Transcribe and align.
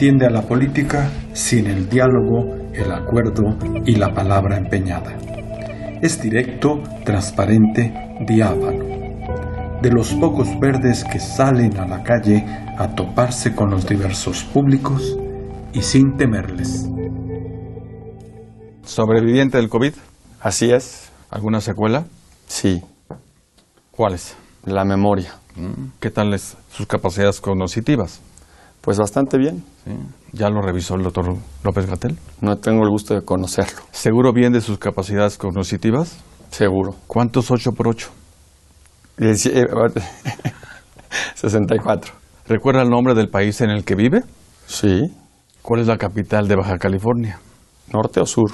entiende 0.00 0.24
a 0.24 0.30
la 0.30 0.40
política 0.40 1.10
sin 1.34 1.66
el 1.66 1.86
diálogo, 1.90 2.54
el 2.72 2.90
acuerdo 2.90 3.42
y 3.84 3.96
la 3.96 4.14
palabra 4.14 4.56
empeñada. 4.56 5.14
Es 6.00 6.22
directo, 6.22 6.82
transparente, 7.04 7.92
diáfano. 8.26 8.82
De 9.82 9.90
los 9.90 10.14
pocos 10.14 10.58
verdes 10.58 11.04
que 11.04 11.20
salen 11.20 11.76
a 11.76 11.86
la 11.86 12.02
calle 12.02 12.46
a 12.78 12.94
toparse 12.94 13.54
con 13.54 13.68
los 13.68 13.86
diversos 13.86 14.42
públicos 14.42 15.18
y 15.74 15.82
sin 15.82 16.16
temerles. 16.16 16.88
¿Sobreviviente 18.82 19.58
del 19.58 19.68
COVID? 19.68 19.92
Así 20.40 20.72
es. 20.72 21.10
¿Alguna 21.28 21.60
secuela? 21.60 22.06
Sí. 22.46 22.82
¿Cuáles? 23.90 24.34
La 24.64 24.86
memoria. 24.86 25.34
¿Qué 26.00 26.10
tal 26.10 26.32
es 26.32 26.56
sus 26.72 26.86
capacidades 26.86 27.38
cognitivas? 27.38 28.22
Pues 28.80 28.98
bastante 28.98 29.38
bien. 29.38 29.64
¿Sí? 29.84 29.92
¿Ya 30.32 30.48
lo 30.48 30.62
revisó 30.62 30.94
el 30.94 31.02
doctor 31.02 31.36
López 31.64 31.86
Gatel? 31.86 32.16
No 32.40 32.56
tengo 32.56 32.82
el 32.82 32.88
gusto 32.88 33.14
de 33.14 33.22
conocerlo. 33.22 33.82
¿Seguro 33.90 34.32
bien 34.32 34.52
de 34.52 34.60
sus 34.60 34.78
capacidades 34.78 35.36
cognitivas? 35.36 36.18
Seguro. 36.50 36.94
¿Cuántos 37.06 37.50
8 37.50 37.72
por 37.72 37.88
8? 37.88 38.10
64. 41.34 42.12
¿Recuerda 42.46 42.82
el 42.82 42.88
nombre 42.88 43.14
del 43.14 43.28
país 43.28 43.60
en 43.60 43.70
el 43.70 43.84
que 43.84 43.94
vive? 43.94 44.22
Sí. 44.66 45.02
¿Cuál 45.62 45.80
es 45.80 45.86
la 45.86 45.98
capital 45.98 46.48
de 46.48 46.56
Baja 46.56 46.78
California? 46.78 47.38
¿Norte 47.92 48.20
o 48.20 48.26
sur? 48.26 48.52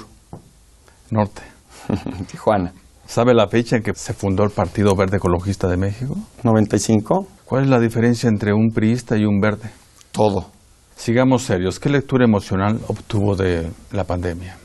Norte. 1.09 1.41
Tijuana. 2.31 2.73
¿Sabe 3.05 3.33
la 3.33 3.47
fecha 3.47 3.77
en 3.77 3.83
que 3.83 3.93
se 3.95 4.13
fundó 4.13 4.43
el 4.43 4.49
Partido 4.49 4.93
Verde 4.95 5.17
Ecologista 5.17 5.67
de 5.67 5.77
México? 5.77 6.15
95. 6.43 7.27
¿Cuál 7.45 7.63
es 7.63 7.69
la 7.69 7.79
diferencia 7.79 8.27
entre 8.27 8.51
un 8.53 8.71
priista 8.73 9.15
y 9.15 9.23
un 9.23 9.39
verde? 9.39 9.69
Todo. 10.17 10.47
Sigamos 10.95 11.43
serios. 11.43 11.79
¿Qué 11.79 11.89
lectura 11.89 12.25
emocional 12.25 12.79
obtuvo 12.87 13.35
de 13.35 13.71
la 13.91 14.03
pandemia? 14.03 14.57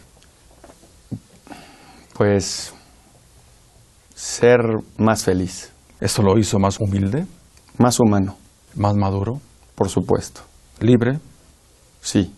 Pues 2.14 2.72
ser 4.14 4.60
más 4.96 5.24
feliz. 5.24 5.70
¿Eso 6.00 6.22
lo 6.22 6.38
hizo 6.38 6.58
más 6.58 6.80
humilde? 6.80 7.26
Más 7.76 8.00
humano. 8.00 8.38
¿Más 8.76 8.94
maduro? 8.94 9.42
Por 9.74 9.90
supuesto. 9.90 10.40
¿Libre? 10.80 11.20
Sí. 12.00 12.34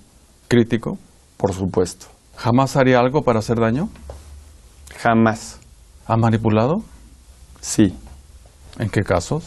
¿Crítico? 0.49 0.99
Por 1.37 1.55
supuesto. 1.55 2.07
¿Jamás 2.37 2.75
haría 2.75 2.99
algo 2.99 3.23
para 3.23 3.39
hacer 3.39 3.61
daño? 3.61 3.91
Jamás. 4.99 5.61
¿Ha 6.07 6.17
manipulado? 6.17 6.83
Sí. 7.61 7.97
¿En 8.81 8.91
qué 8.91 9.03
casos? 9.03 9.45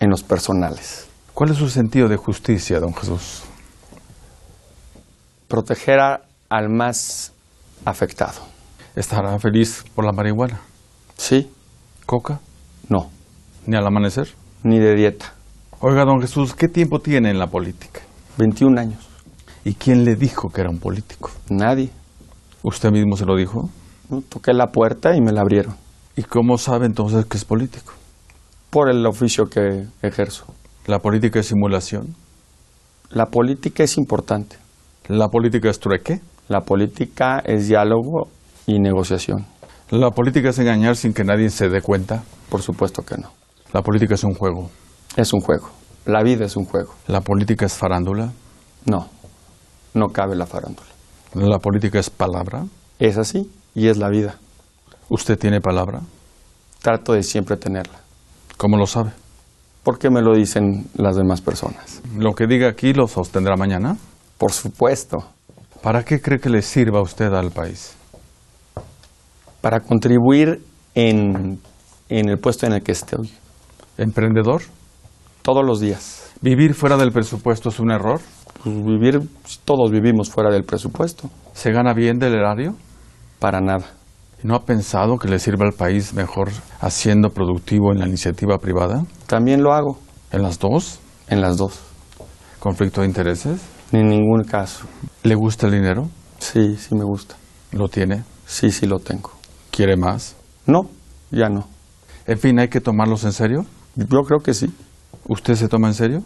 En 0.00 0.10
los 0.10 0.24
personales. 0.24 1.07
¿Cuál 1.38 1.52
es 1.52 1.58
su 1.58 1.68
sentido 1.68 2.08
de 2.08 2.16
justicia, 2.16 2.80
don 2.80 2.92
Jesús? 2.92 3.44
Proteger 5.46 6.00
a, 6.00 6.22
al 6.48 6.68
más 6.68 7.32
afectado. 7.84 8.40
¿Estará 8.96 9.38
feliz 9.38 9.84
por 9.94 10.04
la 10.04 10.10
marihuana? 10.10 10.60
Sí. 11.16 11.48
¿Coca? 12.06 12.40
No. 12.88 13.08
¿Ni 13.66 13.76
al 13.76 13.86
amanecer? 13.86 14.34
Ni 14.64 14.80
de 14.80 14.96
dieta. 14.96 15.32
Oiga, 15.78 16.04
don 16.04 16.20
Jesús, 16.20 16.56
¿qué 16.56 16.66
tiempo 16.66 16.98
tiene 16.98 17.30
en 17.30 17.38
la 17.38 17.46
política? 17.46 18.00
21 18.36 18.80
años. 18.80 19.08
¿Y 19.64 19.74
quién 19.74 20.04
le 20.04 20.16
dijo 20.16 20.48
que 20.48 20.62
era 20.62 20.70
un 20.70 20.80
político? 20.80 21.30
Nadie. 21.50 21.90
¿Usted 22.64 22.90
mismo 22.90 23.16
se 23.16 23.26
lo 23.26 23.36
dijo? 23.36 23.70
No, 24.10 24.22
Toqué 24.22 24.52
la 24.52 24.72
puerta 24.72 25.14
y 25.14 25.20
me 25.20 25.30
la 25.30 25.42
abrieron. 25.42 25.76
¿Y 26.16 26.24
cómo 26.24 26.58
sabe 26.58 26.86
entonces 26.86 27.26
que 27.26 27.36
es 27.36 27.44
político? 27.44 27.92
Por 28.70 28.90
el 28.90 29.06
oficio 29.06 29.44
que 29.48 29.86
ejerzo. 30.02 30.52
¿La 30.88 31.00
política 31.00 31.40
es 31.40 31.48
simulación? 31.48 32.16
La 33.10 33.26
política 33.26 33.82
es 33.84 33.98
importante. 33.98 34.56
¿La 35.08 35.28
política 35.28 35.68
es 35.68 35.78
trueque? 35.78 36.22
La 36.48 36.62
política 36.62 37.40
es 37.44 37.68
diálogo 37.68 38.28
y 38.66 38.78
negociación. 38.78 39.44
¿La 39.90 40.10
política 40.12 40.48
es 40.48 40.58
engañar 40.58 40.96
sin 40.96 41.12
que 41.12 41.24
nadie 41.24 41.50
se 41.50 41.68
dé 41.68 41.82
cuenta? 41.82 42.24
Por 42.48 42.62
supuesto 42.62 43.02
que 43.02 43.18
no. 43.18 43.30
¿La 43.74 43.82
política 43.82 44.14
es 44.14 44.24
un 44.24 44.32
juego? 44.32 44.70
Es 45.14 45.34
un 45.34 45.40
juego. 45.40 45.68
La 46.06 46.22
vida 46.22 46.46
es 46.46 46.56
un 46.56 46.64
juego. 46.64 46.94
¿La 47.06 47.20
política 47.20 47.66
es 47.66 47.74
farándula? 47.74 48.32
No. 48.86 49.10
No 49.92 50.06
cabe 50.06 50.36
la 50.36 50.46
farándula. 50.46 50.88
¿La 51.34 51.58
política 51.58 51.98
es 51.98 52.08
palabra? 52.08 52.64
Es 52.98 53.18
así 53.18 53.50
y 53.74 53.88
es 53.88 53.98
la 53.98 54.08
vida. 54.08 54.36
¿Usted 55.10 55.38
tiene 55.38 55.60
palabra? 55.60 56.00
Trato 56.80 57.12
de 57.12 57.22
siempre 57.22 57.58
tenerla. 57.58 58.00
¿Cómo 58.56 58.78
lo 58.78 58.86
sabe? 58.86 59.10
Porque 59.88 60.10
me 60.10 60.20
lo 60.20 60.34
dicen 60.34 60.84
las 60.96 61.16
demás 61.16 61.40
personas. 61.40 62.02
¿Lo 62.14 62.34
que 62.34 62.46
diga 62.46 62.68
aquí 62.68 62.92
lo 62.92 63.08
sostendrá 63.08 63.56
mañana? 63.56 63.96
Por 64.36 64.52
supuesto. 64.52 65.16
¿Para 65.82 66.04
qué 66.04 66.20
cree 66.20 66.38
que 66.38 66.50
le 66.50 66.60
sirva 66.60 66.98
a 66.98 67.02
usted 67.02 67.32
al 67.32 67.52
país? 67.52 67.96
Para 69.62 69.80
contribuir 69.80 70.62
en, 70.94 71.58
en 72.10 72.28
el 72.28 72.36
puesto 72.38 72.66
en 72.66 72.74
el 72.74 72.82
que 72.82 72.92
esté 72.92 73.16
hoy. 73.18 73.32
¿Emprendedor? 73.96 74.60
Todos 75.40 75.64
los 75.64 75.80
días. 75.80 76.34
¿Vivir 76.42 76.74
fuera 76.74 76.98
del 76.98 77.10
presupuesto 77.10 77.70
es 77.70 77.80
un 77.80 77.90
error? 77.90 78.20
Pues 78.62 78.76
vivir, 78.84 79.22
todos 79.64 79.90
vivimos 79.90 80.28
fuera 80.28 80.50
del 80.50 80.64
presupuesto. 80.64 81.30
¿Se 81.54 81.72
gana 81.72 81.94
bien 81.94 82.18
del 82.18 82.34
erario? 82.34 82.76
Para 83.38 83.62
nada. 83.62 83.97
¿Y 84.42 84.46
no 84.46 84.54
ha 84.54 84.64
pensado 84.64 85.18
que 85.18 85.28
le 85.28 85.38
sirva 85.38 85.66
al 85.66 85.72
país 85.72 86.14
mejor 86.14 86.50
haciendo 86.80 87.30
productivo 87.30 87.92
en 87.92 87.98
la 87.98 88.06
iniciativa 88.06 88.58
privada? 88.58 89.04
También 89.26 89.62
lo 89.62 89.72
hago. 89.72 89.98
¿En 90.30 90.42
las 90.42 90.58
dos? 90.58 91.00
En 91.28 91.40
las 91.40 91.56
dos. 91.56 91.80
¿Conflicto 92.60 93.00
de 93.00 93.08
intereses? 93.08 93.60
En 93.92 94.08
ningún 94.08 94.44
caso. 94.44 94.86
¿Le 95.24 95.34
gusta 95.34 95.66
el 95.66 95.72
dinero? 95.72 96.08
Sí, 96.38 96.76
sí 96.76 96.94
me 96.94 97.04
gusta. 97.04 97.36
¿Lo 97.72 97.88
tiene? 97.88 98.24
Sí, 98.46 98.70
sí 98.70 98.86
lo 98.86 98.98
tengo. 98.98 99.32
¿Quiere 99.70 99.96
más? 99.96 100.36
No, 100.66 100.82
ya 101.30 101.48
no. 101.48 101.66
En 102.26 102.38
fin, 102.38 102.58
¿hay 102.58 102.68
que 102.68 102.80
tomarlos 102.80 103.24
en 103.24 103.32
serio? 103.32 103.64
Yo 103.96 104.22
creo 104.22 104.38
que 104.38 104.54
sí. 104.54 104.72
¿Usted 105.28 105.54
se 105.54 105.68
toma 105.68 105.88
en 105.88 105.94
serio? 105.94 106.22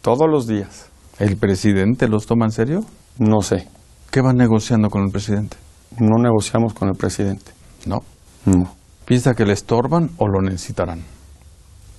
Todos 0.00 0.28
los 0.30 0.46
días. 0.46 0.86
¿El 1.18 1.36
presidente 1.36 2.08
los 2.08 2.26
toma 2.26 2.46
en 2.46 2.52
serio? 2.52 2.80
No 3.18 3.42
sé. 3.42 3.68
¿Qué 4.10 4.22
van 4.22 4.36
negociando 4.36 4.88
con 4.88 5.02
el 5.02 5.10
presidente? 5.10 5.56
No 5.98 6.22
negociamos 6.22 6.74
con 6.74 6.88
el 6.88 6.94
presidente. 6.94 7.52
No. 7.86 8.02
No. 8.44 8.74
¿Piensa 9.04 9.34
que 9.34 9.44
le 9.44 9.52
estorban 9.52 10.10
o 10.18 10.28
lo 10.28 10.40
necesitarán? 10.40 11.02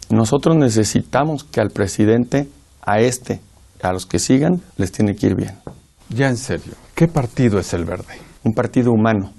Nosotros 0.09 0.55
necesitamos 0.55 1.43
que 1.43 1.61
al 1.61 1.69
presidente, 1.69 2.49
a 2.81 2.99
este, 2.99 3.41
a 3.81 3.91
los 3.93 4.05
que 4.05 4.19
sigan, 4.19 4.61
les 4.77 4.91
tiene 4.91 5.15
que 5.15 5.27
ir 5.27 5.35
bien. 5.35 5.57
Ya 6.09 6.27
en 6.27 6.37
serio, 6.37 6.73
¿qué 6.95 7.07
partido 7.07 7.59
es 7.59 7.73
el 7.73 7.85
verde? 7.85 8.15
Un 8.43 8.53
partido 8.53 8.91
humano, 8.91 9.31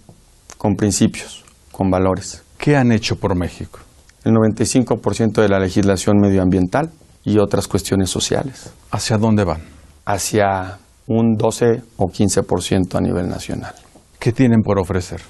con 0.56 0.74
principios, 0.74 1.44
con 1.70 1.90
valores. 1.90 2.42
¿Qué 2.56 2.76
han 2.76 2.92
hecho 2.92 3.16
por 3.16 3.36
México? 3.36 3.80
El 4.24 4.32
95% 4.32 5.42
de 5.42 5.48
la 5.48 5.58
legislación 5.58 6.18
medioambiental 6.18 6.90
y 7.24 7.38
otras 7.38 7.68
cuestiones 7.68 8.08
sociales. 8.08 8.72
¿Hacia 8.90 9.18
dónde 9.18 9.44
van? 9.44 9.62
Hacia 10.06 10.78
un 11.06 11.36
12 11.36 11.82
o 11.96 12.06
15% 12.06 12.96
a 12.96 13.00
nivel 13.00 13.28
nacional. 13.28 13.74
¿Qué 14.22 14.30
tienen 14.30 14.62
por 14.62 14.78
ofrecer? 14.78 15.20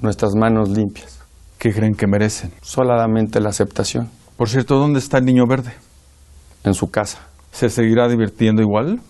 Nuestras 0.00 0.32
manos 0.34 0.68
limpias. 0.68 1.20
¿Qué 1.56 1.72
creen 1.72 1.94
que 1.94 2.08
merecen? 2.08 2.50
Solamente 2.62 3.38
la 3.38 3.50
aceptación. 3.50 4.10
Por 4.36 4.48
cierto, 4.48 4.76
¿dónde 4.76 4.98
está 4.98 5.18
el 5.18 5.24
niño 5.24 5.44
verde? 5.48 5.72
En 6.64 6.74
su 6.74 6.90
casa. 6.90 7.28
¿Se 7.52 7.68
seguirá 7.68 8.08
divirtiendo 8.08 8.60
igual? 8.60 9.00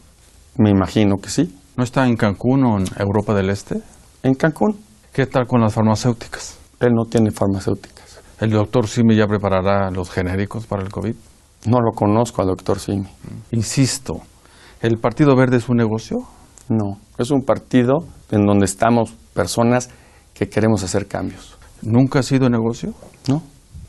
Me 0.58 0.68
imagino 0.68 1.16
que 1.16 1.30
sí. 1.30 1.58
¿No 1.74 1.84
está 1.84 2.06
en 2.06 2.16
Cancún 2.16 2.66
o 2.66 2.78
en 2.78 2.84
Europa 2.98 3.32
del 3.32 3.48
Este? 3.48 3.80
En 4.22 4.34
Cancún. 4.34 4.78
¿Qué 5.10 5.24
tal 5.24 5.46
con 5.46 5.62
las 5.62 5.72
farmacéuticas? 5.72 6.58
Él 6.80 6.92
no 6.92 7.06
tiene 7.06 7.30
farmacéuticas. 7.30 8.20
¿El 8.40 8.50
doctor 8.50 8.88
Simi 8.88 9.16
ya 9.16 9.26
preparará 9.26 9.90
los 9.90 10.10
genéricos 10.10 10.66
para 10.66 10.82
el 10.82 10.90
COVID? 10.90 11.14
No 11.64 11.78
lo 11.80 11.92
conozco 11.92 12.42
al 12.42 12.48
doctor 12.48 12.78
Simi. 12.78 13.08
Insisto, 13.52 14.20
¿el 14.82 14.98
Partido 14.98 15.34
Verde 15.34 15.56
es 15.56 15.70
un 15.70 15.78
negocio? 15.78 16.18
No, 16.68 16.98
es 17.18 17.30
un 17.30 17.42
partido 17.42 18.06
en 18.30 18.46
donde 18.46 18.64
estamos 18.64 19.12
personas 19.34 19.90
que 20.32 20.48
queremos 20.48 20.82
hacer 20.82 21.06
cambios. 21.06 21.56
¿Nunca 21.82 22.20
ha 22.20 22.22
sido 22.22 22.48
negocio? 22.48 22.94
No, 23.28 23.42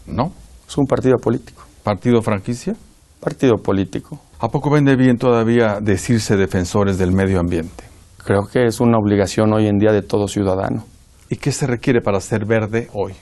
No. 0.06 0.32
es 0.68 0.78
un 0.78 0.86
partido 0.86 1.16
político. 1.18 1.64
¿Partido 1.84 2.22
franquicia? 2.22 2.76
Partido 3.20 3.54
político. 3.58 4.20
¿A 4.40 4.50
poco 4.50 4.70
vende 4.70 4.96
bien 4.96 5.18
todavía 5.18 5.80
decirse 5.82 6.36
defensores 6.36 6.98
del 6.98 7.12
medio 7.12 7.40
ambiente? 7.40 7.84
Creo 8.24 8.42
que 8.52 8.66
es 8.66 8.80
una 8.80 8.98
obligación 8.98 9.54
hoy 9.54 9.68
en 9.68 9.78
día 9.78 9.92
de 9.92 10.02
todo 10.02 10.28
ciudadano. 10.28 10.84
¿Y 11.30 11.38
qué 11.38 11.52
se 11.52 11.68
requiere 11.68 12.02
para 12.02 12.20
ser 12.20 12.46
verde 12.46 12.90
hoy? 12.94 13.14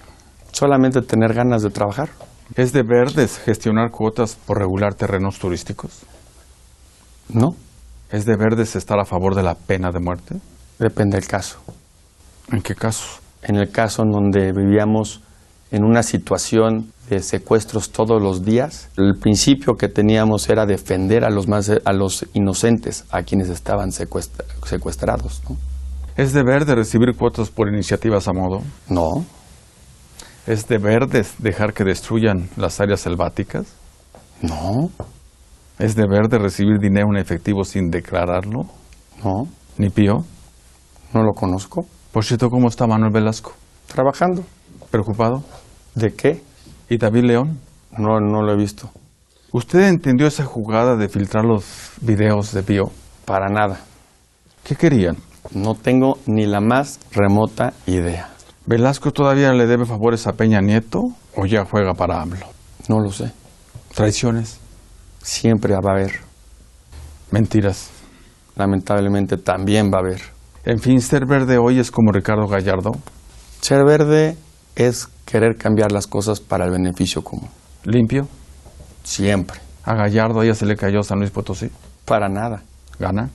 Solamente 0.52 1.02
tener 1.02 1.34
ganas 1.34 1.62
de 1.62 1.70
trabajar. 1.70 2.10
¿Es 2.56 2.74
de 2.74 2.84
verdes 2.84 3.38
gestionar 3.40 3.92
cuotas 3.92 4.36
por 4.36 4.58
regular 4.60 4.94
terrenos 4.94 5.40
turísticos? 5.40 6.02
No, 7.30 7.56
¿Es 8.14 8.26
de 8.26 8.36
verdes 8.38 8.76
estar 8.76 9.00
a 9.00 9.06
favor 9.06 9.34
de 9.36 9.42
la 9.44 9.56
pena 9.56 9.90
de 9.92 10.00
muerte? 10.00 10.36
depende 10.78 11.18
del 11.18 11.28
caso. 11.28 11.58
¿En 12.52 12.62
qué 12.62 12.76
casos? 12.76 13.20
En 13.42 13.56
el 13.56 13.72
caso 13.72 14.04
en 14.04 14.12
donde 14.12 14.52
vivíamos 14.52 15.22
en 15.72 15.84
una 15.84 16.04
situación 16.04 16.92
de 17.10 17.22
secuestros 17.24 17.92
todos 17.92 18.22
los 18.22 18.44
días. 18.46 18.90
El 18.98 19.14
principio 19.20 19.74
que 19.74 19.88
teníamos 19.88 20.48
era 20.50 20.66
defender 20.68 21.26
a 21.26 21.32
los, 21.32 21.48
más, 21.48 21.70
a 21.70 21.92
los 21.94 22.26
inocentes, 22.34 23.04
a 23.12 23.24
quienes 23.24 23.50
estaban 23.50 23.92
secuestra- 23.92 24.46
secuestrados. 24.66 25.42
¿no? 25.50 25.58
¿Es 26.16 26.34
deber 26.34 26.66
de 26.66 26.76
recibir 26.76 27.16
cuotas 27.18 27.50
por 27.50 27.68
iniciativas 27.68 28.28
a 28.28 28.34
modo? 28.34 28.62
no, 28.90 29.26
¿Es 30.46 30.68
deber 30.68 31.08
de 31.08 31.26
dejar 31.40 31.74
que 31.74 31.84
destruyan 31.84 32.50
las 32.58 32.80
áreas 32.80 33.00
selváticas? 33.02 33.66
no, 34.42 34.92
¿Es 35.80 35.96
deber 35.96 36.28
de 36.30 36.38
recibir 36.38 36.78
dinero 36.80 37.08
en 37.12 37.18
efectivo 37.18 37.64
sin 37.64 37.90
declararlo? 37.90 38.66
no, 39.24 39.48
¿Ni 39.78 39.90
pío? 39.90 40.24
no 41.14 41.24
lo 41.24 41.34
conozco. 41.34 41.86
Por 42.12 42.24
cierto, 42.26 42.50
¿cómo 42.50 42.68
está 42.68 42.86
Manuel 42.88 43.12
Velasco? 43.12 43.54
Trabajando. 43.88 44.44
¿Preocupado? 44.92 45.44
¿De 45.96 46.14
qué? 46.14 46.42
¿Y 46.90 46.98
David 46.98 47.24
León? 47.24 47.60
No, 47.98 48.20
no 48.20 48.42
lo 48.44 48.54
he 48.54 48.56
visto. 48.58 48.90
¿Usted 49.52 49.88
entendió 49.88 50.28
esa 50.28 50.46
jugada 50.46 50.96
de 50.96 51.10
filtrar 51.10 51.46
los 51.46 51.66
videos 52.02 52.52
de 52.54 52.64
Pío? 52.64 52.84
Para 53.26 53.48
nada. 53.50 53.80
¿Qué 54.64 54.76
querían? 54.76 55.18
No 55.54 55.76
tengo 55.76 56.18
ni 56.26 56.46
la 56.46 56.62
más 56.62 57.00
remota 57.12 57.74
idea. 57.86 58.30
¿Velasco 58.66 59.12
todavía 59.12 59.52
le 59.54 59.68
debe 59.68 59.86
favores 59.86 60.26
a 60.28 60.34
Peña 60.34 60.62
Nieto 60.62 61.00
o 61.36 61.46
ya 61.46 61.66
juega 61.66 61.94
para 61.94 62.22
AMLO? 62.22 62.46
No 62.88 63.00
lo 63.00 63.12
sé. 63.12 63.32
Traiciones, 63.94 64.60
Siempre 65.24 65.74
va 65.74 65.92
a 65.92 65.94
haber. 65.94 66.20
mentiras. 67.32 67.90
Lamentablemente 68.56 69.38
también 69.38 69.90
va 69.92 69.98
a 69.98 70.02
haber. 70.02 70.22
En 70.66 70.80
fin, 70.80 71.02
ser 71.02 71.26
verde 71.26 71.58
hoy 71.58 71.80
es 71.80 71.90
como 71.90 72.12
Ricardo 72.12 72.48
Gallardo. 72.48 72.92
Ser 73.62 73.84
verde 73.86 74.38
es 74.76 75.08
querer 75.26 75.56
cambiar 75.58 75.92
las 75.92 76.08
cosas 76.08 76.40
para 76.40 76.66
el 76.66 76.72
beneficio 76.72 77.24
común. 77.24 77.50
Limpio. 77.86 78.28
Siempre. 79.04 79.60
A 79.86 79.96
Gallardo 79.96 80.44
ya 80.44 80.54
se 80.54 80.66
le 80.66 80.76
cayó 80.76 81.04
San 81.04 81.20
Luis 81.20 81.32
Potosí. 81.32 81.70
Para 82.06 82.30
nada. 82.30 82.64
Gana. 83.00 83.30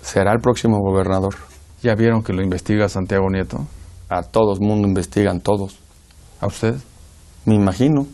Será 0.00 0.32
el 0.32 0.40
próximo 0.40 0.78
gobernador. 0.78 1.34
¿Ya 1.82 1.94
vieron 1.94 2.22
que 2.22 2.32
lo 2.32 2.42
investiga 2.42 2.88
Santiago 2.88 3.28
Nieto? 3.28 3.66
A 4.08 4.22
todos 4.22 4.60
mundo 4.60 4.86
investigan 4.88 5.40
todos. 5.40 5.78
¿A 6.40 6.46
usted? 6.46 6.76
Me 7.44 7.54
imagino. 7.54 8.06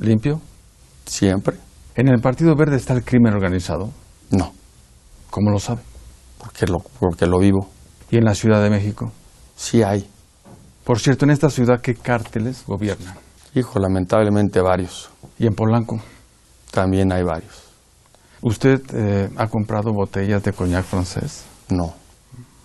¿Limpio? 0.00 0.40
Siempre. 1.04 1.67
¿En 1.98 2.06
el 2.06 2.20
Partido 2.20 2.54
Verde 2.54 2.76
está 2.76 2.94
el 2.94 3.02
crimen 3.02 3.34
organizado? 3.34 3.90
No. 4.30 4.52
¿Cómo 5.30 5.50
lo 5.50 5.58
sabe? 5.58 5.80
Porque 6.38 6.64
lo, 6.64 6.78
porque 7.00 7.26
lo 7.26 7.40
vivo. 7.40 7.68
¿Y 8.08 8.18
en 8.18 8.24
la 8.24 8.36
Ciudad 8.36 8.62
de 8.62 8.70
México? 8.70 9.10
Sí 9.56 9.82
hay. 9.82 10.08
Por 10.84 11.00
cierto, 11.00 11.24
en 11.24 11.32
esta 11.32 11.50
ciudad, 11.50 11.80
¿qué 11.80 11.96
cárteles 11.96 12.62
gobiernan? 12.64 13.16
Hijo, 13.52 13.80
lamentablemente 13.80 14.60
varios. 14.60 15.10
¿Y 15.40 15.48
en 15.48 15.54
Polanco? 15.54 15.98
También 16.70 17.12
hay 17.12 17.24
varios. 17.24 17.64
¿Usted 18.42 18.80
eh, 18.94 19.28
ha 19.36 19.48
comprado 19.48 19.92
botellas 19.92 20.44
de 20.44 20.52
coñac 20.52 20.84
francés? 20.84 21.46
No. 21.68 21.94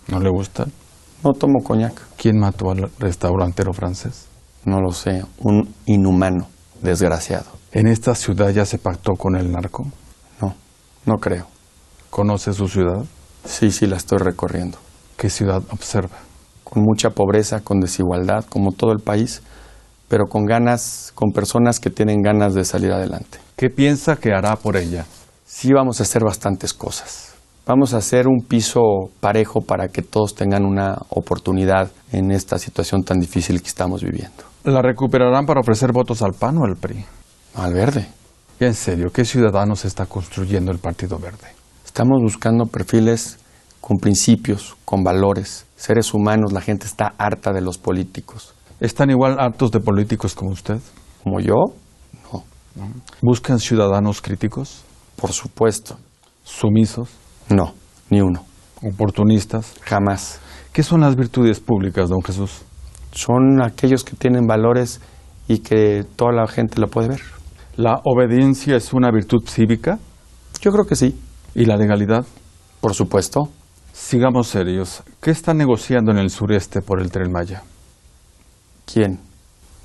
¿No 0.06 0.20
le 0.20 0.30
gustan? 0.30 0.70
No 1.24 1.32
tomo 1.32 1.58
coñac. 1.64 2.00
¿Quién 2.16 2.38
mató 2.38 2.70
al 2.70 2.88
restaurantero 3.00 3.72
francés? 3.72 4.28
No 4.64 4.80
lo 4.80 4.92
sé. 4.92 5.24
Un 5.40 5.74
inhumano. 5.86 6.46
Desgraciado. 6.80 7.63
¿En 7.74 7.88
esta 7.88 8.14
ciudad 8.14 8.50
ya 8.50 8.64
se 8.64 8.78
pactó 8.78 9.14
con 9.14 9.34
el 9.34 9.50
narco? 9.50 9.84
No. 10.40 10.54
No 11.06 11.16
creo. 11.16 11.48
¿Conoce 12.08 12.52
su 12.52 12.68
ciudad? 12.68 13.04
Sí, 13.44 13.72
sí, 13.72 13.88
la 13.88 13.96
estoy 13.96 14.18
recorriendo. 14.18 14.78
¿Qué 15.16 15.28
ciudad 15.28 15.60
observa? 15.70 16.16
Con 16.62 16.84
mucha 16.84 17.10
pobreza, 17.10 17.64
con 17.64 17.80
desigualdad, 17.80 18.44
como 18.48 18.70
todo 18.70 18.92
el 18.92 19.00
país, 19.00 19.42
pero 20.06 20.26
con 20.26 20.44
ganas, 20.44 21.10
con 21.16 21.32
personas 21.32 21.80
que 21.80 21.90
tienen 21.90 22.22
ganas 22.22 22.54
de 22.54 22.64
salir 22.64 22.92
adelante. 22.92 23.38
¿Qué 23.56 23.70
piensa 23.70 24.14
que 24.14 24.32
hará 24.32 24.54
por 24.54 24.76
ella? 24.76 25.04
Sí 25.44 25.72
vamos 25.72 25.98
a 25.98 26.04
hacer 26.04 26.22
bastantes 26.22 26.74
cosas. 26.74 27.34
Vamos 27.66 27.92
a 27.92 27.96
hacer 27.96 28.28
un 28.28 28.46
piso 28.46 28.82
parejo 29.18 29.62
para 29.62 29.88
que 29.88 30.02
todos 30.02 30.36
tengan 30.36 30.64
una 30.64 30.96
oportunidad 31.08 31.90
en 32.12 32.30
esta 32.30 32.56
situación 32.60 33.02
tan 33.02 33.18
difícil 33.18 33.60
que 33.60 33.68
estamos 33.68 34.04
viviendo. 34.04 34.44
¿La 34.62 34.80
recuperarán 34.80 35.44
para 35.44 35.58
ofrecer 35.58 35.90
votos 35.90 36.22
al 36.22 36.34
PAN 36.34 36.58
o 36.58 36.64
al 36.66 36.76
PRI? 36.76 37.04
Al 37.54 37.72
verde. 37.72 38.08
Y 38.60 38.64
en 38.64 38.74
serio, 38.74 39.10
¿qué 39.12 39.24
ciudadanos 39.24 39.84
está 39.84 40.06
construyendo 40.06 40.72
el 40.72 40.78
Partido 40.78 41.18
Verde? 41.18 41.48
Estamos 41.84 42.20
buscando 42.22 42.66
perfiles 42.66 43.38
con 43.80 43.98
principios, 43.98 44.76
con 44.84 45.02
valores, 45.04 45.66
seres 45.76 46.14
humanos. 46.14 46.52
La 46.52 46.60
gente 46.60 46.86
está 46.86 47.14
harta 47.18 47.52
de 47.52 47.60
los 47.60 47.78
políticos. 47.78 48.54
¿Están 48.80 49.10
igual 49.10 49.38
hartos 49.38 49.70
de 49.70 49.80
políticos 49.80 50.34
como 50.34 50.50
usted? 50.50 50.78
Como 51.22 51.40
yo, 51.40 51.54
no, 52.32 52.44
¿Buscan 53.22 53.58
ciudadanos 53.58 54.20
críticos? 54.20 54.82
por 55.16 55.32
supuesto. 55.32 55.96
¿Sumisos? 56.42 57.08
No, 57.48 57.72
ni 58.10 58.20
uno. 58.20 58.44
¿Oportunistas? 58.82 59.74
Jamás. 59.82 60.40
¿Qué 60.72 60.82
son 60.82 61.00
las 61.00 61.14
virtudes 61.16 61.60
públicas, 61.60 62.08
don 62.08 62.22
Jesús? 62.22 62.62
Son 63.12 63.62
aquellos 63.62 64.02
que 64.04 64.16
tienen 64.16 64.46
valores 64.46 65.00
y 65.46 65.58
que 65.58 66.04
toda 66.16 66.32
la 66.32 66.46
gente 66.48 66.80
lo 66.80 66.88
puede 66.88 67.08
ver. 67.08 67.20
¿La 67.76 68.00
obediencia 68.04 68.76
es 68.76 68.92
una 68.92 69.10
virtud 69.10 69.42
cívica? 69.48 69.98
Yo 70.60 70.70
creo 70.70 70.84
que 70.84 70.96
sí, 70.96 71.18
¿Y 71.54 71.64
la 71.66 71.76
legalidad? 71.76 72.24
por 72.80 72.94
supuesto. 72.94 73.48
Sigamos 73.92 74.48
serios. 74.48 75.02
¿Qué 75.20 75.30
están 75.30 75.56
negociando 75.56 76.10
en 76.10 76.18
el 76.18 76.28
sureste 76.30 76.82
por 76.82 77.00
el 77.00 77.10
Tren 77.10 77.30
Maya? 77.32 77.62
¿Quién? 78.92 79.20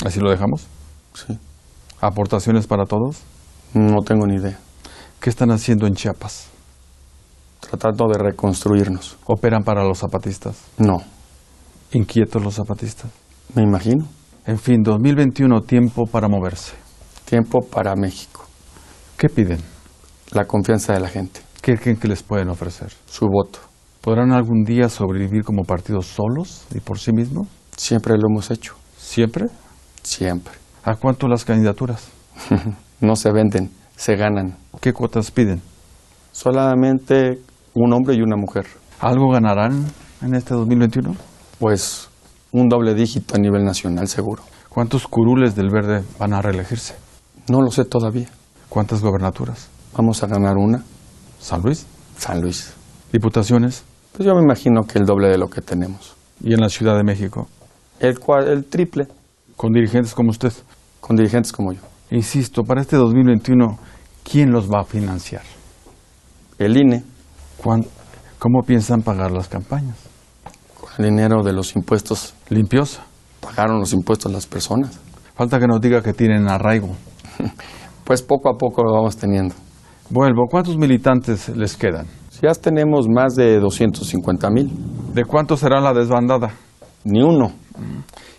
¿Así 0.06 0.20
lo 0.20 0.32
dejamos? 0.32 0.66
Sí. 1.14 1.38
¿Aportaciones 2.02 2.66
para 2.68 2.86
todos? 2.86 3.22
No 3.74 4.02
tengo 4.04 4.26
ni 4.26 4.36
idea. 4.36 4.58
¿Qué 5.22 5.30
están 5.30 5.52
haciendo 5.52 5.86
en 5.86 5.94
Chiapas? 5.94 6.48
Tratando 7.60 8.08
de 8.08 8.18
reconstruirnos. 8.18 9.18
¿Operan 9.26 9.64
para 9.64 9.84
los 9.84 10.00
zapatistas? 10.00 10.58
No, 10.78 10.98
¿Inquietos 11.92 12.44
los 12.44 12.56
zapatistas? 12.56 13.10
me 13.56 13.64
imagino. 13.64 14.06
En 14.46 14.58
fin, 14.60 14.82
2021, 14.84 15.62
tiempo 15.62 16.06
para 16.06 16.28
moverse. 16.28 16.74
Tiempo 17.30 17.60
para 17.62 17.96
México. 17.96 18.44
¿Qué 19.16 19.30
piden? 19.30 19.60
La 20.32 20.46
confianza 20.46 20.94
de 20.94 21.00
la 21.00 21.10
gente. 21.10 21.42
¿Qué 21.62 21.78
creen 21.78 21.98
que 21.98 22.08
les 22.08 22.24
pueden 22.24 22.50
ofrecer? 22.50 22.92
Su 23.06 23.28
voto. 23.28 23.60
¿Podrán 24.02 24.32
algún 24.32 24.64
día 24.64 24.90
sobrevivir 24.90 25.44
como 25.44 25.64
partidos 25.64 26.08
solos 26.08 26.66
y 26.74 26.80
por 26.80 26.98
sí 26.98 27.12
mismos? 27.12 27.48
Siempre 27.78 28.16
lo 28.16 28.30
hemos 28.32 28.50
hecho. 28.50 28.74
¿Siempre? 28.98 29.46
Siempre. 30.02 30.56
¿A 30.84 30.96
cuánto 30.96 31.28
las 31.28 31.46
candidaturas? 31.46 32.08
no 33.00 33.16
se 33.16 33.32
venden, 33.32 33.70
se 33.96 34.16
ganan. 34.16 34.58
¿Qué 34.82 34.92
cuotas 34.92 35.30
piden? 35.30 35.62
Solamente 36.32 37.42
un 37.76 37.94
hombre 37.94 38.16
y 38.16 38.22
una 38.24 38.38
mujer. 38.38 38.66
¿Algo 39.02 39.30
ganarán 39.30 39.86
en 40.24 40.34
este 40.34 40.56
2021? 40.56 41.16
Pues 41.60 42.10
un 42.52 42.70
doble 42.70 42.96
dígito 42.96 43.36
a 43.36 43.38
nivel 43.38 43.64
nacional 43.64 44.08
seguro. 44.08 44.42
¿Cuántos 44.68 45.08
curules 45.08 45.56
del 45.56 45.70
verde 45.70 46.04
van 46.18 46.34
a 46.34 46.42
reelegirse? 46.42 46.96
No 47.50 47.62
lo 47.62 47.72
sé 47.72 47.86
todavía. 47.86 48.30
¿Cuántas 48.70 49.02
gobernaturas? 49.02 49.68
Vamos 49.98 50.22
a 50.24 50.28
ganar 50.28 50.56
una. 50.58 50.84
¿San 51.40 51.62
Luis? 51.62 51.86
San 52.18 52.42
Luis. 52.42 52.74
¿Diputaciones? 53.12 53.84
Pues 54.14 54.26
yo 54.28 54.36
me 54.36 54.42
imagino 54.44 54.84
que 54.84 55.00
el 55.00 55.06
doble 55.06 55.30
de 55.30 55.38
lo 55.38 55.50
que 55.50 55.62
tenemos. 55.62 56.14
¿Y 56.42 56.54
en 56.54 56.60
la 56.62 56.70
Ciudad 56.70 56.96
de 56.96 57.04
México? 57.04 57.48
El, 58.00 58.18
el 58.48 58.66
triple, 58.66 59.08
¿Con 59.56 59.72
dirigentes 59.72 60.14
como 60.14 60.30
usted? 60.30 60.54
con 61.00 61.16
dirigentes 61.16 61.52
como 61.52 61.74
yo. 61.74 61.82
Insisto, 62.12 62.64
para 62.64 62.82
este 62.82 62.96
2021, 62.98 63.78
¿quién 64.24 64.52
los 64.52 64.70
va 64.70 64.82
a 64.82 64.86
financiar? 64.86 65.42
El 66.58 66.78
INE, 66.78 67.04
¿Cuán- 67.58 67.86
¿Cómo 68.38 68.62
piensan 68.66 69.02
pagar 69.02 69.32
las 69.32 69.48
campañas? 69.50 69.98
con 70.80 70.90
el 71.06 71.12
dinero 71.12 71.44
de 71.44 71.52
los 71.54 71.76
impuestos, 71.76 72.34
¿Limpiosa? 72.50 73.02
pagaron 73.42 73.80
los 73.80 73.92
impuestos 73.94 74.32
las 74.32 74.46
personas. 74.48 74.98
Falta 75.36 75.60
que 75.60 75.68
nos 75.68 75.82
diga 75.82 76.02
que 76.02 76.14
tienen 76.14 76.48
arraigo. 76.50 76.90
Pues 78.04 78.24
poco 78.24 78.50
a 78.50 78.58
poco 78.58 78.84
lo 78.84 78.92
vamos 78.92 79.18
teniendo. 79.18 79.54
Vuelvo, 80.10 80.48
¿cuántos 80.50 80.76
militantes 80.78 81.48
les 81.50 81.78
quedan? 81.78 82.08
Ya 82.42 82.54
tenemos 82.54 83.08
más 83.08 83.36
de 83.36 83.60
250 83.60 84.50
mil. 84.50 84.72
¿De 85.14 85.26
cuánto 85.26 85.56
será 85.56 85.80
la 85.80 85.94
desbandada? 85.94 86.52
Ni 87.04 87.22
uno. 87.22 87.52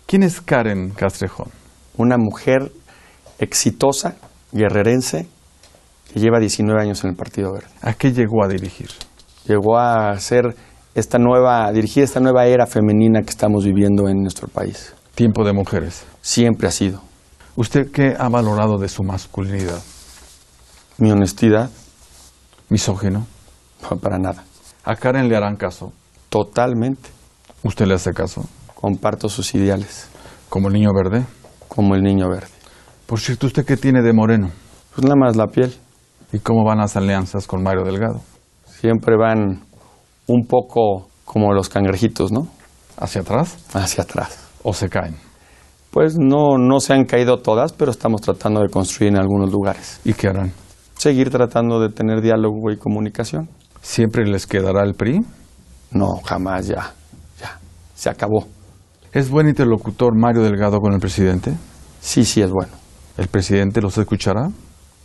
¿Quién 0.05 0.23
es 0.23 0.41
Karen 0.41 0.89
Castrejón? 0.89 1.47
Una 1.95 2.17
mujer 2.17 2.71
exitosa, 3.39 4.15
guerrerense, 4.51 5.27
que 6.11 6.19
lleva 6.19 6.39
19 6.39 6.81
años 6.81 7.03
en 7.05 7.11
el 7.11 7.15
Partido 7.15 7.53
Verde. 7.53 7.69
¿A 7.81 7.93
qué 7.93 8.11
llegó 8.11 8.43
a 8.43 8.49
dirigir? 8.49 8.89
Llegó 9.47 9.77
a 9.77 10.17
ser 10.19 10.55
esta 10.95 11.17
nueva, 11.17 11.67
a 11.67 11.71
dirigir 11.71 12.03
esta 12.03 12.19
nueva 12.19 12.45
era 12.45 12.65
femenina 12.65 13.21
que 13.21 13.29
estamos 13.29 13.63
viviendo 13.63 14.09
en 14.09 14.21
nuestro 14.21 14.47
país. 14.49 14.93
Tiempo 15.15 15.45
de 15.45 15.53
mujeres. 15.53 16.05
Siempre 16.21 16.67
ha 16.67 16.71
sido. 16.71 17.01
¿Usted 17.55 17.91
qué 17.91 18.15
ha 18.17 18.29
valorado 18.29 18.77
de 18.77 18.87
su 18.89 19.03
masculinidad? 19.03 19.81
Mi 20.97 21.11
honestidad, 21.11 21.69
¿Misógino? 22.69 23.25
no, 23.81 23.97
para 23.97 24.17
nada. 24.17 24.43
¿A 24.83 24.95
Karen 24.95 25.27
le 25.27 25.35
harán 25.35 25.55
caso? 25.57 25.91
Totalmente. 26.29 27.09
¿Usted 27.63 27.85
le 27.85 27.95
hace 27.95 28.11
caso? 28.11 28.45
Comparto 28.75 29.29
sus 29.29 29.53
ideales, 29.55 30.07
¿Como 30.49 30.67
el 30.69 30.73
niño 30.73 30.89
verde? 30.93 31.25
como 31.67 31.95
el 31.95 32.01
niño 32.01 32.27
verde. 32.29 32.49
Por 33.05 33.19
cierto, 33.19 33.47
¿usted 33.47 33.65
qué 33.65 33.77
tiene 33.77 34.01
de 34.01 34.11
moreno? 34.13 34.49
Pues 34.93 35.03
nada 35.05 35.15
más 35.15 35.35
la 35.37 35.47
piel. 35.47 35.73
¿Y 36.33 36.39
cómo 36.39 36.63
van 36.65 36.79
las 36.79 36.95
alianzas 36.97 37.47
con 37.47 37.61
Mario 37.63 37.83
Delgado? 37.83 38.21
Siempre 38.65 39.15
van 39.17 39.63
un 40.27 40.45
poco 40.47 41.07
como 41.25 41.53
los 41.53 41.69
cangrejitos, 41.69 42.31
¿no? 42.31 42.47
¿Hacia 42.97 43.21
atrás 43.21 43.57
Hacia 43.73 44.03
atrás. 44.03 44.37
o 44.63 44.73
se 44.73 44.89
caen? 44.89 45.15
Pues 45.91 46.17
no, 46.17 46.57
no 46.57 46.79
se 46.79 46.93
han 46.93 47.03
caído 47.03 47.39
todas, 47.39 47.73
pero 47.73 47.91
estamos 47.91 48.21
tratando 48.21 48.61
de 48.61 48.69
construir 48.69 49.11
en 49.11 49.19
algunos 49.19 49.51
lugares. 49.51 49.99
¿Y 50.05 50.13
qué 50.13 50.29
harán? 50.29 50.53
Seguir 50.97 51.29
tratando 51.29 51.81
de 51.81 51.89
tener 51.89 52.21
diálogo 52.21 52.71
y 52.71 52.77
comunicación. 52.77 53.49
¿Siempre 53.81 54.25
les 54.25 54.47
quedará 54.47 54.83
el 54.83 54.93
PRI? 54.93 55.19
No, 55.91 56.21
jamás 56.23 56.67
ya. 56.67 56.93
Ya. 57.39 57.59
Se 57.93 58.09
acabó. 58.09 58.47
¿Es 59.11 59.29
buen 59.29 59.49
interlocutor 59.49 60.17
Mario 60.17 60.43
Delgado 60.43 60.79
con 60.79 60.93
el 60.93 60.99
presidente? 60.99 61.53
Sí, 61.99 62.23
sí 62.23 62.41
es 62.41 62.51
bueno. 62.51 62.71
¿El 63.17 63.27
presidente 63.27 63.81
los 63.81 63.97
escuchará? 63.97 64.49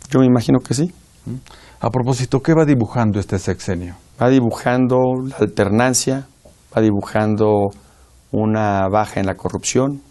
Yo 0.09 0.19
me 0.21 0.25
imagino 0.25 0.59
que 0.59 0.73
sí. 0.73 0.89
A 1.81 1.89
propósito, 1.89 2.41
¿qué 2.41 2.53
va 2.53 2.63
dibujando 2.63 3.19
este 3.19 3.37
sexenio? 3.37 3.95
Va 4.21 4.29
dibujando 4.29 4.97
la 5.27 5.35
alternancia, 5.37 6.27
va 6.75 6.81
dibujando 6.81 7.67
una 8.31 8.87
baja 8.87 9.19
en 9.19 9.25
la 9.25 9.35
corrupción, 9.35 10.01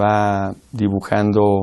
va 0.00 0.54
dibujando 0.72 1.62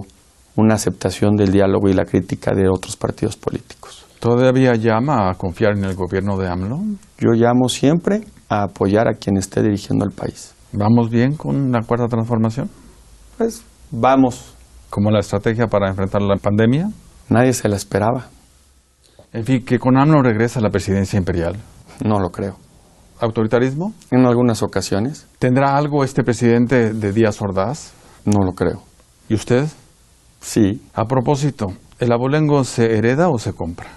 una 0.56 0.76
aceptación 0.76 1.36
del 1.36 1.52
diálogo 1.52 1.90
y 1.90 1.94
la 1.94 2.06
crítica 2.06 2.54
de 2.54 2.68
otros 2.70 2.96
partidos 2.98 3.38
políticos. 3.38 4.06
¿Todavía 4.20 4.74
llama 4.76 5.30
a 5.30 5.34
confiar 5.36 5.78
en 5.78 5.86
el 5.86 5.96
gobierno 5.96 6.38
de 6.38 6.48
AMLO? 6.48 6.80
Yo 7.18 7.32
llamo 7.34 7.70
siempre 7.70 8.22
a 8.50 8.64
apoyar 8.64 9.08
a 9.08 9.14
quien 9.14 9.38
esté 9.38 9.64
dirigiendo 9.64 10.06
el 10.06 10.12
país. 10.12 10.54
¿Vamos 10.74 11.10
bien 11.10 11.36
con 11.36 11.72
la 11.72 11.82
cuarta 11.82 12.08
transformación? 12.08 12.70
Pues 13.38 13.64
vamos, 13.90 14.54
¿Como 14.90 15.10
la 15.10 15.20
estrategia 15.20 15.68
para 15.68 15.90
enfrentar 15.90 16.22
la 16.22 16.36
pandemia? 16.36 16.90
nadie 17.30 17.54
se 17.54 17.68
la 17.70 17.78
esperaba, 17.78 18.28
En 19.34 19.46
fin, 19.46 19.64
que 19.66 19.80
con 19.80 19.98
AMLO 19.98 20.22
regresa 20.22 20.60
a 20.60 20.64
la 20.64 20.70
presidencia 20.70 21.18
imperial. 21.18 21.56
no 22.04 22.20
lo 22.20 22.30
creo. 22.30 22.58
¿Autoritarismo? 23.22 23.94
En 24.12 24.26
algunas 24.26 24.62
ocasiones, 24.64 25.28
¿Tendrá 25.40 25.78
algo 25.78 26.04
este 26.04 26.24
presidente 26.24 26.94
de 26.94 27.14
Díaz 27.14 27.42
Ordaz? 27.42 27.94
No 28.26 28.44
lo 28.46 28.54
creo. 28.54 28.82
¿Y 29.30 29.36
usted? 29.36 29.68
Sí, 30.42 30.82
A 30.94 31.06
propósito, 31.06 31.68
¿el 32.00 32.12
abolengo 32.12 32.64
se 32.64 32.98
hereda 32.98 33.30
o 33.30 33.38
se 33.40 33.54
compra? 33.54 33.88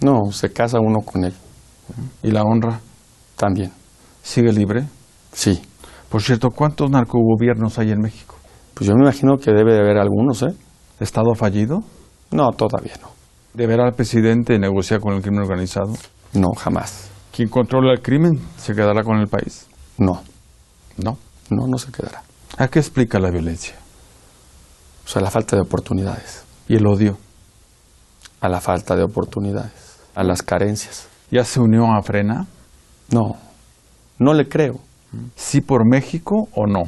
no, 0.00 0.30
se 0.32 0.52
casa 0.52 0.78
uno 0.80 1.00
con 1.00 1.24
él, 1.24 1.32
¿Y 2.22 2.30
la 2.30 2.42
honra 2.42 2.80
también. 3.36 3.72
sigue 4.22 4.52
libre? 4.52 4.84
Sí, 5.32 5.62
Por 6.10 6.22
cierto, 6.22 6.50
¿cuántos 6.50 6.90
narcogobiernos 6.90 7.78
hay 7.78 7.90
en 7.90 8.00
México? 8.00 8.36
pues 8.74 8.88
yo 8.88 8.94
me 8.96 9.02
imagino 9.02 9.36
que 9.38 9.52
debe 9.52 9.72
de 9.72 9.80
haber 9.80 9.98
algunos, 9.98 10.42
¿eh? 10.42 10.54
¿Estado 11.00 11.34
fallido? 11.34 11.80
No, 12.32 12.50
todavía 12.52 12.94
no. 13.00 13.08
¿Deberá 13.54 13.86
el 13.86 13.94
presidente 13.94 14.58
negociar 14.58 15.00
con 15.00 15.14
el 15.14 15.22
crimen 15.22 15.42
organizado? 15.42 15.92
No, 16.32 16.48
jamás. 16.56 17.08
¿Quien 17.34 17.48
controla 17.48 17.92
el 17.92 18.02
crimen 18.02 18.40
se 18.56 18.74
quedará 18.74 19.02
con 19.04 19.18
el 19.18 19.28
país? 19.28 19.66
No, 19.98 20.20
No. 20.96 21.16
no, 21.50 21.66
no 21.68 21.78
se 21.78 21.90
quedará. 21.92 22.22
¿A 22.58 22.68
qué 22.68 22.78
explica 22.78 23.18
la 23.18 23.30
violencia? 23.30 23.74
O 25.04 25.08
sea, 25.08 25.20
la 25.22 25.30
falta 25.30 25.56
de 25.56 25.62
oportunidades, 25.62 26.44
¿Y 26.68 26.76
el 26.76 26.86
odio? 26.86 27.18
a 28.40 28.48
la 28.48 28.60
falta 28.60 28.94
de 28.96 29.02
oportunidades, 29.02 29.98
a 30.14 30.22
las 30.22 30.42
carencias. 30.42 31.08
¿Ya 31.30 31.44
se 31.44 31.60
unió 31.60 31.86
a 31.92 32.02
Frena? 32.02 32.46
No, 33.10 33.36
no 34.18 34.34
le 34.34 34.48
creo 34.48 34.80
¿Sí 35.36 35.60
por 35.60 35.88
México 35.88 36.48
o 36.54 36.66
no? 36.66 36.82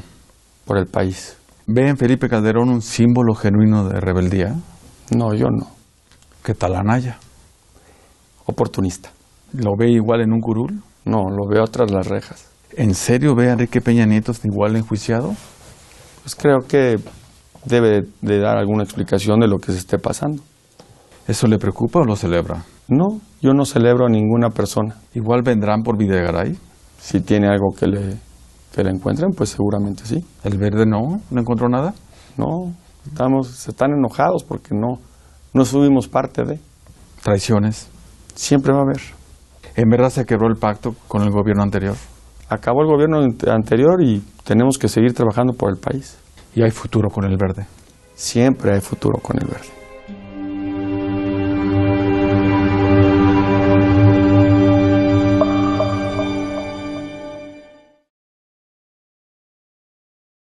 por 0.65 0.77
el 0.77 0.85
país. 0.85 1.37
¿Ve 1.65 1.87
en 1.87 1.97
Felipe 1.97 2.27
Calderón 2.29 2.69
un 2.69 2.81
símbolo 2.81 3.33
genuino 3.35 3.87
de 3.87 3.99
rebeldía? 4.01 4.55
No, 5.11 5.33
yo 5.33 5.47
no. 5.49 5.67
¿Qué 6.43 6.53
tal 6.53 6.75
Anaya? 6.75 7.17
Oportunista. 8.45 9.09
¿Lo 9.53 9.71
ve 9.77 9.89
igual 9.91 10.21
en 10.21 10.33
un 10.33 10.39
curul? 10.41 10.81
No, 11.05 11.29
lo 11.29 11.47
veo 11.49 11.65
tras 11.67 11.89
las 11.91 12.07
rejas. 12.07 12.45
¿En 12.77 12.93
serio 12.93 13.33
ve 13.33 13.49
a 13.49 13.53
Enrique 13.53 13.81
Peña 13.81 14.05
Nieto 14.05 14.31
igual 14.43 14.75
enjuiciado? 14.75 15.33
Pues 16.21 16.35
creo 16.35 16.59
que 16.59 16.97
debe 17.65 18.03
de 18.21 18.39
dar 18.39 18.55
alguna 18.55 18.83
explicación 18.83 19.39
de 19.39 19.47
lo 19.47 19.57
que 19.57 19.71
se 19.71 19.79
esté 19.79 19.97
pasando. 19.97 20.43
¿Eso 21.27 21.47
le 21.47 21.57
preocupa 21.57 22.01
o 22.01 22.03
lo 22.03 22.15
celebra? 22.15 22.63
No, 22.87 23.19
yo 23.41 23.53
no 23.53 23.65
celebro 23.65 24.05
a 24.05 24.09
ninguna 24.09 24.51
persona. 24.51 24.95
¿Igual 25.15 25.41
vendrán 25.41 25.81
por 25.81 25.97
Videgaray? 25.97 26.55
Si 26.99 27.21
tiene 27.21 27.47
algo 27.47 27.73
que 27.75 27.87
le, 27.87 28.17
que 28.71 28.83
le 28.83 28.91
encuentren, 28.91 29.31
pues 29.35 29.49
seguramente 29.49 30.05
sí. 30.05 30.23
¿El 30.43 30.59
verde 30.59 30.85
no? 30.85 31.19
¿No 31.31 31.41
encontró 31.41 31.67
nada? 31.69 31.95
No, 32.37 32.75
estamos, 33.07 33.47
se 33.47 33.71
están 33.71 33.89
enojados 33.97 34.43
porque 34.43 34.75
no, 34.75 34.99
no 35.51 35.65
subimos 35.65 36.07
parte 36.07 36.43
de. 36.43 36.59
¿Traiciones? 37.23 37.89
Siempre 38.35 38.71
va 38.71 38.81
a 38.81 38.83
haber. 38.83 39.01
¿En 39.75 39.89
verdad 39.89 40.11
se 40.11 40.25
quebró 40.25 40.47
el 40.47 40.59
pacto 40.59 40.93
con 41.07 41.23
el 41.23 41.31
gobierno 41.31 41.63
anterior? 41.63 41.95
Acabó 42.49 42.81
el 42.81 42.87
gobierno 42.87 43.19
ante- 43.19 43.49
anterior 43.49 44.01
y 44.01 44.21
tenemos 44.43 44.77
que 44.77 44.87
seguir 44.87 45.13
trabajando 45.13 45.53
por 45.53 45.69
el 45.69 45.77
país. 45.77 46.17
¿Y 46.55 46.63
hay 46.63 46.71
futuro 46.71 47.09
con 47.09 47.25
el 47.25 47.37
verde? 47.37 47.67
Siempre 48.15 48.73
hay 48.73 48.81
futuro 48.81 49.19
con 49.21 49.37
el 49.39 49.47
verde. 49.47 49.67